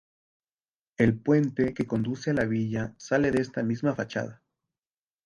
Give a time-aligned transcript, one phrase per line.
[0.97, 4.41] El puente que conduce a la villa sale de esta misma fachada.